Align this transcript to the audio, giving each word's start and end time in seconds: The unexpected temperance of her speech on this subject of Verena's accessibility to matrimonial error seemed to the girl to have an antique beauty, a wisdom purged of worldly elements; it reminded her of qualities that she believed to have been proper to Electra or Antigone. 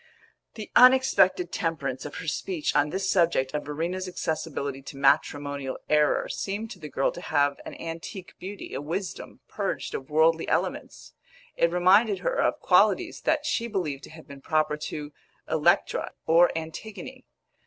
The 0.55 0.71
unexpected 0.75 1.51
temperance 1.51 2.05
of 2.05 2.15
her 2.15 2.25
speech 2.27 2.75
on 2.75 2.89
this 2.89 3.07
subject 3.07 3.53
of 3.53 3.65
Verena's 3.65 4.07
accessibility 4.07 4.81
to 4.81 4.97
matrimonial 4.97 5.77
error 5.89 6.27
seemed 6.27 6.71
to 6.71 6.79
the 6.79 6.89
girl 6.89 7.11
to 7.11 7.21
have 7.21 7.59
an 7.67 7.75
antique 7.75 8.33
beauty, 8.39 8.73
a 8.73 8.81
wisdom 8.81 9.41
purged 9.47 9.93
of 9.93 10.09
worldly 10.09 10.49
elements; 10.49 11.13
it 11.55 11.69
reminded 11.71 12.17
her 12.17 12.33
of 12.41 12.59
qualities 12.61 13.21
that 13.25 13.45
she 13.45 13.67
believed 13.67 14.03
to 14.05 14.09
have 14.09 14.27
been 14.27 14.41
proper 14.41 14.75
to 14.75 15.13
Electra 15.47 16.13
or 16.25 16.49
Antigone. 16.57 17.23